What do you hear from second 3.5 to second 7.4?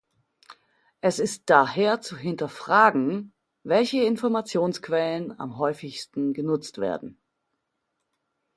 welche Informationsquellen am häufigsten genutzt werden.